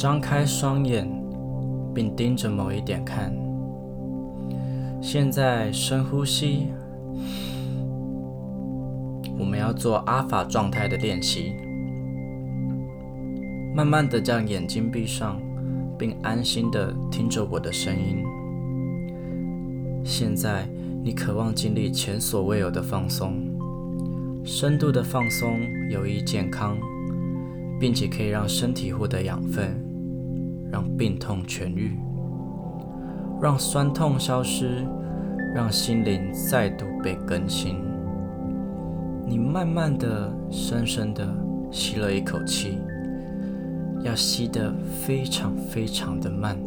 [0.00, 1.06] 张开双眼，
[1.94, 3.30] 并盯着某一点看。
[5.02, 6.68] 现在深呼吸，
[9.38, 11.52] 我们要做阿法状态的练习。
[13.74, 15.38] 慢慢的将眼睛闭上，
[15.98, 18.24] 并安心的听着我的声音。
[20.02, 20.66] 现在
[21.04, 23.34] 你渴望经历前所未有的放松，
[24.46, 25.60] 深度的放松
[25.90, 26.78] 有益健康，
[27.78, 29.89] 并且可以让身体获得养分，
[30.70, 31.98] 让病痛痊愈。
[33.40, 34.86] 让酸痛消失，
[35.54, 37.76] 让心灵再度被更新。
[39.26, 41.26] 你慢慢的、深深的
[41.70, 42.78] 吸了一口气，
[44.02, 46.58] 要吸得非常非常的慢，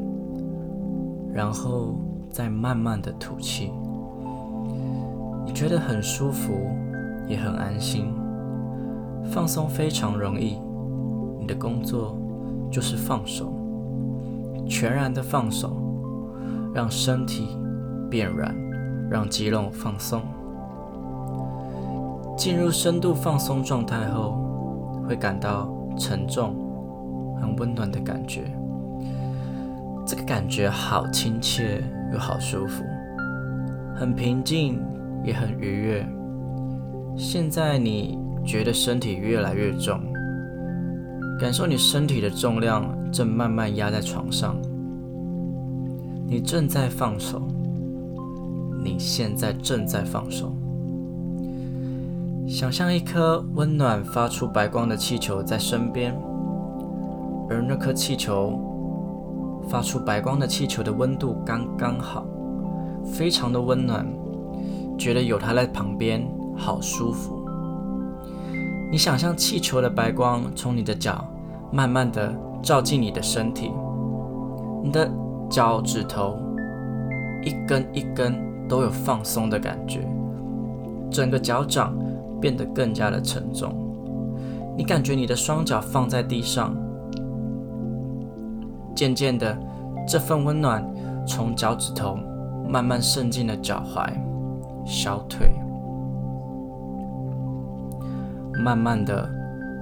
[1.31, 3.71] 然后再慢慢的吐气。
[5.45, 6.53] 你觉得很舒服，
[7.27, 8.11] 也很安心，
[9.25, 10.57] 放松非常容易。
[11.39, 12.17] 你的工作
[12.71, 13.53] 就是放手，
[14.67, 15.79] 全然的放手。
[16.73, 17.55] 让身体
[18.09, 18.51] 变软，
[19.07, 20.23] 让肌肉放松。
[22.35, 26.55] 进入深度放松状态后，会感到沉重、
[27.39, 28.51] 很温暖的感觉。
[30.03, 32.83] 这个感觉好亲切又好舒服，
[33.95, 34.81] 很平静
[35.23, 36.03] 也很愉悦。
[37.15, 40.01] 现在你觉得身体越来越重，
[41.39, 42.83] 感受你身体的重量
[43.13, 44.57] 正慢慢压在床上。
[46.27, 47.39] 你正在放手，
[48.83, 50.51] 你现在正在放手。
[52.47, 56.13] 想象一颗温暖、发出白光的气球在身边，
[57.49, 58.59] 而那颗气球
[59.69, 62.25] 发出白光的气球的温度刚刚好，
[63.05, 64.05] 非常的温暖，
[64.97, 67.45] 觉得有它在旁边好舒服。
[68.91, 71.25] 你想象气球的白光从你的脚
[71.73, 73.71] 慢慢的照进你的身体，
[74.83, 75.09] 你的。
[75.49, 76.39] 脚趾头
[77.43, 78.33] 一根一根
[78.67, 79.99] 都有放松的感觉，
[81.11, 81.95] 整个脚掌
[82.41, 83.71] 变得更加的沉重。
[84.75, 86.75] 你感觉你的双脚放在地上，
[88.95, 89.55] 渐渐的，
[90.07, 90.83] 这份温暖
[91.27, 92.17] 从脚趾头
[92.67, 94.11] 慢慢渗进了脚踝、
[94.87, 95.51] 小腿，
[98.57, 99.29] 慢慢的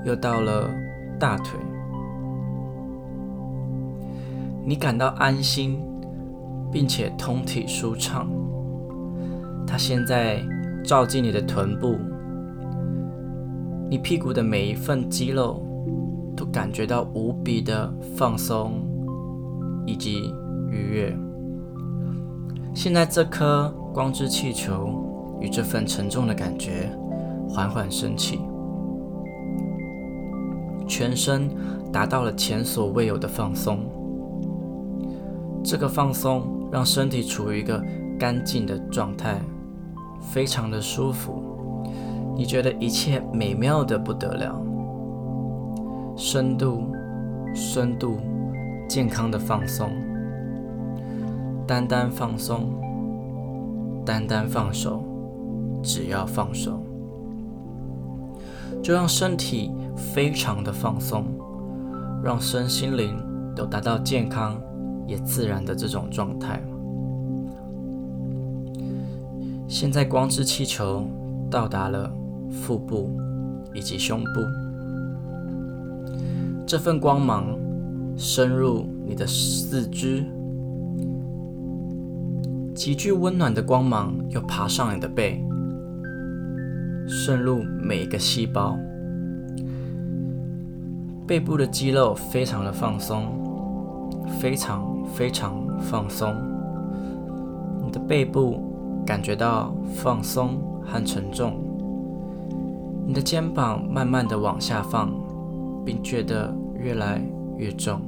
[0.04, 0.70] 又到了
[1.18, 1.58] 大腿。
[4.64, 5.80] 你感到安心，
[6.72, 8.30] 并且通体舒畅。
[9.66, 10.42] 它现在
[10.84, 11.98] 照进你的臀部，
[13.90, 15.66] 你屁股的每一份肌肉
[16.36, 18.86] 都感觉到无比的放松
[19.86, 20.34] 以及
[20.70, 21.18] 愉悦。
[22.74, 24.90] 现在这颗光之气球
[25.40, 26.90] 与这份沉重的感觉
[27.50, 28.40] 缓缓升起，
[30.88, 31.50] 全身
[31.92, 33.80] 达到了前所未有的放松。
[35.64, 37.84] 这个放松让身体处于一个
[38.20, 39.40] 干净的状态，
[40.20, 41.42] 非常的舒服。
[42.36, 44.60] 你觉得一切美妙的不得了，
[46.16, 46.92] 深度、
[47.54, 48.18] 深度、
[48.88, 49.90] 健康的放松，
[51.68, 52.70] 单单放松，
[54.06, 55.04] 单单放手，
[55.84, 56.82] 只要放手，
[58.82, 61.26] 就让身体非常的放松，
[62.24, 63.16] 让身心灵
[63.56, 64.60] 都达到健康。
[65.08, 66.62] 也自然的这种状态。
[69.68, 71.06] 现在光之气球
[71.50, 72.12] 到达了
[72.50, 73.10] 腹部
[73.74, 74.42] 以及胸部，
[76.68, 77.58] 这份光芒
[78.18, 80.26] 深入你的四肢，
[82.76, 85.42] 极具温暖的光芒又爬上你的背，
[87.08, 88.78] 渗入每一个细胞，
[91.26, 93.24] 背部的肌肉非常的放松，
[94.38, 94.91] 非常。
[95.14, 96.34] 非常放松，
[97.84, 98.60] 你的背部
[99.06, 101.54] 感觉到放松和沉重，
[103.06, 105.12] 你的肩膀慢慢的往下放，
[105.86, 107.22] 并觉得越来
[107.58, 108.00] 越重。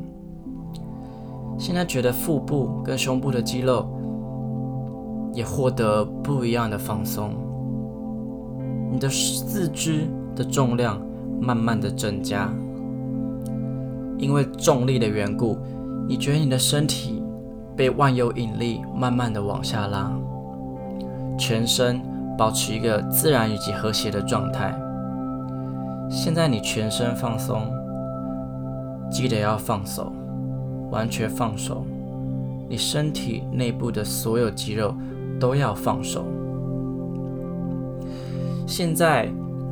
[1.58, 3.88] 现在觉得腹部跟胸部的肌肉
[5.34, 7.32] 也获得不一样的放松，
[8.92, 11.00] 你的四肢的重量
[11.40, 12.52] 慢慢的增加，
[14.18, 15.58] 因为重力的缘故。
[16.08, 17.24] 你觉得你的身体
[17.76, 20.12] 被万有引力慢慢的往下拉，
[21.38, 22.02] 全身
[22.38, 24.78] 保持一个自然以及和谐的状态。
[26.10, 27.62] 现在你全身放松，
[29.10, 30.12] 记得要放手，
[30.92, 31.86] 完全放手。
[32.70, 34.94] 你身体内部的所有肌肉
[35.40, 36.26] 都要放手。
[38.68, 39.30] 现在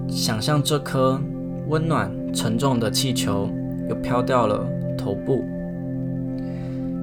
[0.08, 1.20] 想象这颗
[1.68, 3.50] 温暖沉重的气球
[3.90, 4.66] 又飘掉了
[4.98, 5.44] 头部。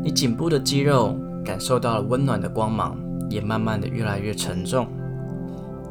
[0.03, 2.97] 你颈部的肌肉感受到了温暖的光芒，
[3.29, 4.87] 也慢慢的越来越沉重，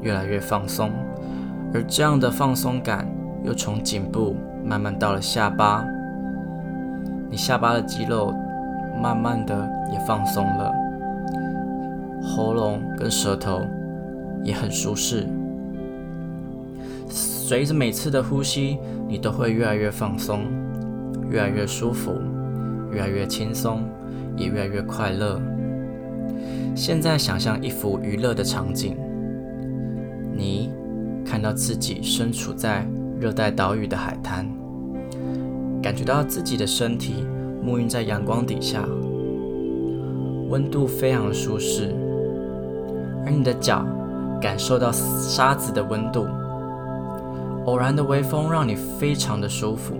[0.01, 0.91] 越来越放松。
[1.73, 3.07] 而这样的放松感
[3.43, 5.85] 又从颈部慢慢到了下巴，
[7.29, 8.33] 你下巴的肌肉
[9.01, 10.73] 慢慢的也放松了，
[12.23, 13.61] 喉咙跟舌头
[14.43, 15.27] 也很舒适。
[17.09, 18.77] 随着每次的呼吸，
[19.07, 20.41] 你都会越来越放松，
[21.29, 22.13] 越来越舒服，
[22.91, 23.83] 越来越轻松，
[24.35, 25.41] 也越来越快乐。
[26.75, 28.95] 现在想象一幅娱乐的场景，
[30.35, 30.69] 你
[31.25, 32.87] 看到自己身处在
[33.19, 34.47] 热带岛屿的海滩，
[35.81, 37.25] 感觉到自己的身体
[37.65, 38.87] 沐浴在阳光底下，
[40.49, 41.95] 温度非常舒适，
[43.25, 43.85] 而你的脚
[44.39, 46.27] 感受到沙子的温度。
[47.65, 49.93] 偶然的微风让你非常的舒服，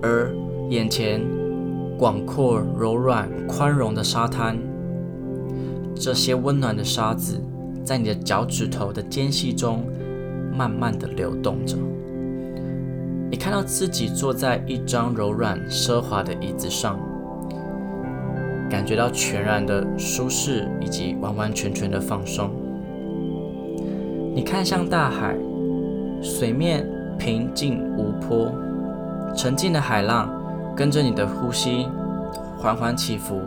[0.00, 0.32] 而
[0.72, 1.20] 眼前
[1.98, 4.58] 广阔、柔软、宽容的沙滩，
[5.94, 7.38] 这些温暖的沙子
[7.84, 9.84] 在你的脚趾头的间隙中
[10.56, 11.76] 慢慢的流动着。
[13.30, 16.98] 你看到自己坐在一张柔软奢华的椅子上，
[18.70, 22.50] 感觉到全然的舒适以及完完全全的放松。
[24.34, 25.36] 你看向大海。
[26.22, 26.86] 水面
[27.18, 28.48] 平静无波，
[29.36, 30.32] 沉静的海浪
[30.76, 31.88] 跟着你的呼吸
[32.58, 33.40] 缓缓起伏，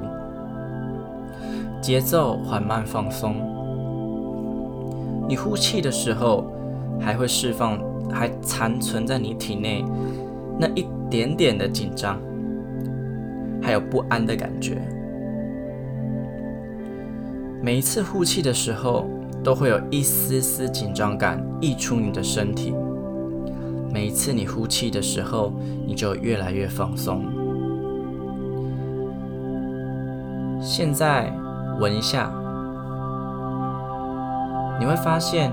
[1.82, 3.36] 节奏缓慢放松。
[5.28, 6.46] 你呼气的时候，
[7.00, 7.80] 还会释放
[8.12, 9.84] 还残存在你体内
[10.60, 12.20] 那一点点的紧张，
[13.62, 14.82] 还有不安的感觉。
[17.62, 19.06] 每一次呼气的时候。
[19.44, 22.74] 都会有一丝丝紧张感溢出你的身体。
[23.96, 25.54] 每一次你呼气的时候，
[25.88, 27.24] 你就越来越放松。
[30.60, 31.32] 现在
[31.80, 32.30] 闻一下，
[34.82, 35.50] 你会发现，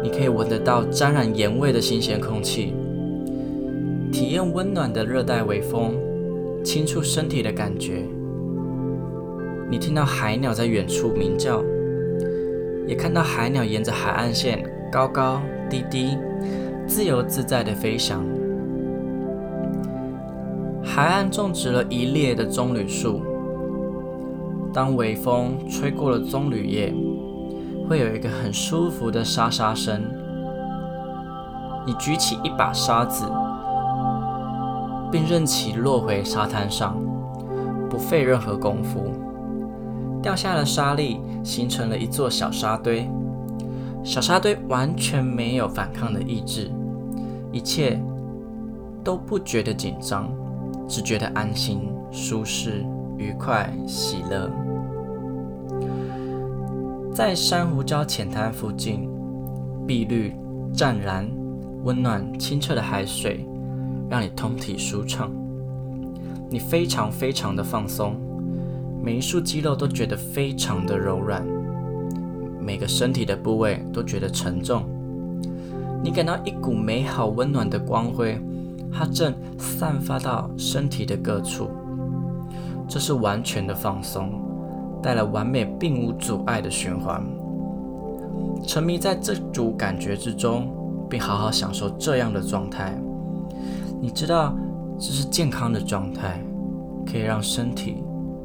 [0.00, 2.72] 你可以闻得到沾染盐味的新鲜空气，
[4.12, 5.96] 体验温暖的热带微风
[6.64, 8.06] 轻触身体的感觉。
[9.68, 11.60] 你听到海鸟在远处鸣叫。
[12.86, 16.16] 也看到海鸟沿着海岸线高高低低、
[16.94, 18.22] 自由自在的飞翔。
[20.84, 23.22] 海岸种植了一列的棕榈树，
[24.74, 26.92] 当微风吹过了棕榈叶，
[27.88, 30.02] 会有一个很舒服的沙沙声。
[31.86, 33.24] 你举起一把沙子，
[35.10, 36.94] 并任其落回沙滩上，
[37.88, 39.10] 不费任何功夫。
[40.20, 43.08] 掉下的沙粒形成了一座小沙堆，
[44.04, 46.70] 小沙堆完全没有反抗的意志，
[47.52, 48.00] 一切
[49.04, 50.32] 都不觉得紧张，
[50.88, 52.84] 只觉得安心、舒适、
[53.18, 54.50] 愉快、喜乐。
[57.14, 59.06] 在珊瑚礁浅滩附近，
[59.86, 60.34] 碧绿、
[60.72, 61.28] 湛蓝、
[61.84, 63.46] 温暖、清澈的海水
[64.08, 65.30] 让你通体舒畅，
[66.48, 68.16] 你非常非常的放松。
[69.02, 71.44] 每一束肌肉都觉得非常的柔软，
[72.60, 74.84] 每个身体的部位都觉得沉重。
[76.02, 78.36] 你感到一股美好温暖的光辉，
[78.92, 81.70] 它正散发到身体的各处。
[82.88, 84.32] 这是完全的放松，
[85.00, 87.24] 带来完美并无阻碍的循环。
[88.66, 90.68] 沉迷在这组感觉之中，
[91.08, 93.00] 并好好享受这样的状态。
[94.00, 94.56] 你知道
[94.98, 96.42] 这是健康的状态，
[97.06, 98.02] 可以让身体。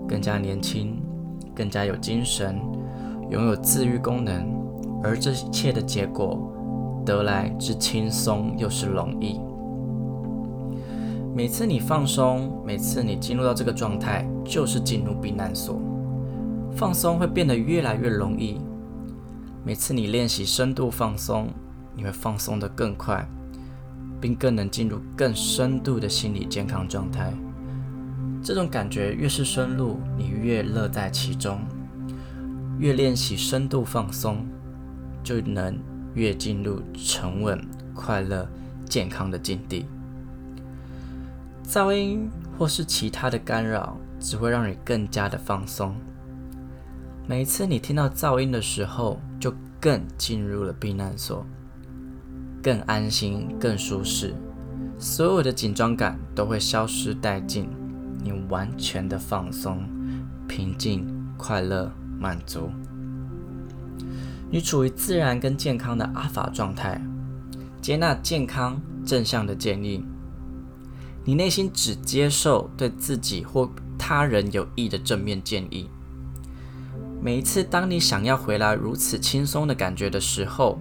[0.08, 0.96] 更加年轻，
[1.54, 2.58] 更加有精神，
[3.30, 4.48] 拥有自愈功能，
[5.04, 6.50] 而这一切的结果
[7.08, 9.40] 得来之轻松又是容易。
[11.34, 15.80] 每次你放松，每次你进入到这个状态，就是进入避难所。
[16.76, 18.60] 放松会变得越来越容易。
[19.64, 21.48] 每次你练习深度放松，
[21.96, 23.26] 你会放松得更快，
[24.20, 27.34] 并更能进入更深度的心理健康状态。
[28.44, 31.60] 这种感觉越是深入，你越乐在其中。
[32.80, 34.46] 越练习深度放松，
[35.24, 35.76] 就能
[36.18, 38.50] 越进入沉稳、快乐、
[38.90, 39.86] 健康的境地。
[41.64, 45.96] 噪音或是其他的干扰，只会让你更加的放松。
[47.28, 51.46] 每一次你听到噪音的时候，就更进入了避难所，
[52.64, 54.34] 更安心、更舒适，
[54.98, 57.70] 所有的紧张感都会消失殆尽。
[58.24, 59.88] 你完全的放松、
[60.48, 61.06] 平静、
[61.38, 62.72] 快乐、满足，
[64.50, 67.02] 你处于自然跟健康的阿法状态，
[67.82, 70.04] 接纳健康正向的建议。
[71.26, 75.90] 你内心只接受对自己或他人有益的正面建议。
[77.22, 80.80] 每一次当你想要回来如此轻松的感觉的时候，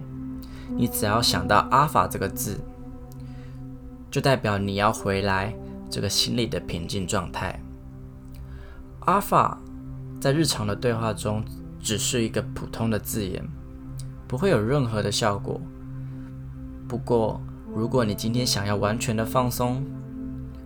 [0.77, 2.59] 你只要想到“阿法”这个字，
[4.09, 5.53] 就代表你要回来
[5.89, 7.61] 这个心理的平静状态。
[9.01, 9.59] 阿法
[10.21, 11.43] 在日常的对话中
[11.87, 13.47] 只是一个普通的字眼，
[14.27, 15.61] 不会有任何的效果。
[16.85, 17.41] 不过，
[17.73, 19.81] 如果你今天想要完全的放松，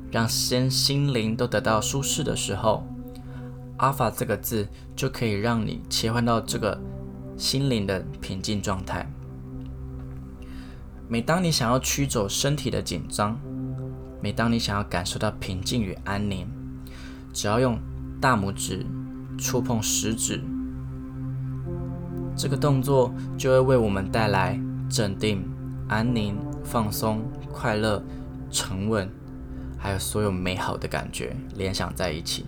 [0.09, 2.87] 让身心灵都得到舒适的时候，
[3.77, 6.81] 阿法这个字就可以让你切换到这个
[7.37, 9.07] 心灵的平静状态。
[11.07, 13.39] 每当你想要驱走身体的紧张，
[14.23, 16.47] 每当你想要感受到平静与安宁，
[17.31, 17.77] 只要用
[18.19, 18.83] 大拇指
[19.37, 20.41] 触碰食指，
[22.35, 24.59] 这个动作就会为我们带来
[24.89, 25.43] 镇定、
[25.87, 27.21] 安宁、放松、
[27.51, 28.03] 快乐、
[28.49, 29.09] 沉稳，
[29.77, 32.45] 还有所有美好的感觉联想在一起。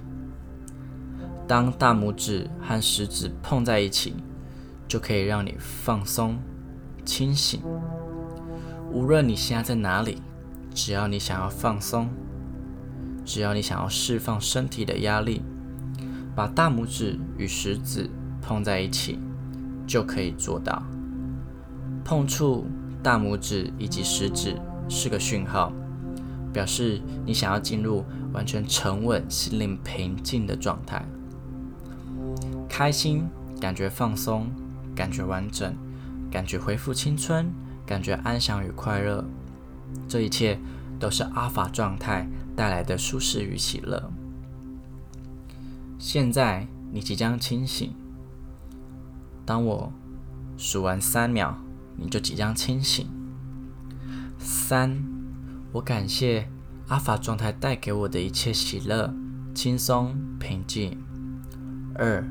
[1.47, 4.15] 当大拇指和食指碰在一起，
[4.87, 6.37] 就可以让你放松、
[7.05, 7.61] 清醒。
[8.91, 10.21] 无论你现在在哪里，
[10.73, 12.09] 只要你想要放松，
[13.25, 15.41] 只要你想要释放身体的压力，
[16.33, 18.09] 把大拇指与食指
[18.41, 19.19] 碰在一起，
[19.85, 20.83] 就可以做到。
[22.03, 22.65] 碰触
[23.01, 24.55] 大拇指以及食指
[24.89, 25.71] 是个讯号，
[26.51, 31.05] 表示你想要进入完全沉稳、心灵平静的状态。
[32.67, 33.27] 开心，
[33.61, 34.49] 感觉放松，
[34.95, 35.73] 感觉完整，
[36.31, 37.51] 感觉恢复青春，
[37.85, 39.23] 感觉安详与快乐，
[40.07, 40.59] 这一切
[40.99, 44.11] 都是阿法状态带来的舒适与喜乐。
[45.99, 47.93] 现在你即将清醒，
[49.45, 49.91] 当我
[50.57, 51.55] 数完三秒，
[51.97, 53.07] 你就即将清醒。
[54.39, 55.03] 三，
[55.71, 56.49] 我感谢
[56.87, 59.13] 阿法状态带给我的一切喜乐、
[59.53, 60.97] 轻松、平静。
[61.95, 62.23] 二。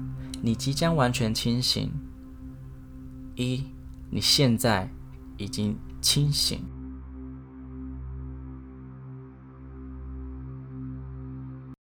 [0.45, 1.93] 你即将完全清醒。
[3.37, 3.63] 一，
[4.11, 4.91] 你现在
[5.37, 6.65] 已经清醒。